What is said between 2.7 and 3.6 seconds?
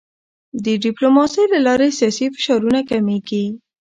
کمېږي.